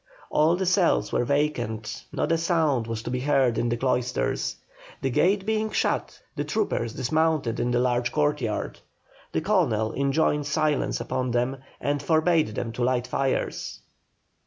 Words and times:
All 0.31 0.55
the 0.55 0.65
cells 0.65 1.11
were 1.11 1.25
vacant: 1.25 2.05
not 2.11 2.31
a 2.31 2.37
sound 2.39 2.87
was 2.87 3.03
to 3.03 3.11
be 3.11 3.19
heard 3.19 3.59
in 3.59 3.69
the 3.69 3.77
cloisters. 3.77 4.55
The 5.03 5.11
gate 5.11 5.45
being 5.45 5.69
shut 5.69 6.23
the 6.35 6.43
troopers 6.43 6.93
dismounted 6.93 7.59
in 7.59 7.69
the 7.69 7.77
large 7.79 8.11
courtyard. 8.11 8.79
The 9.31 9.41
Colonel 9.41 9.93
enjoined 9.93 10.47
silence 10.47 10.99
upon 10.99 11.29
them, 11.29 11.57
and 11.79 12.01
forbade 12.01 12.55
them 12.55 12.71
to 12.71 12.83
light 12.83 13.05
fires. 13.05 13.81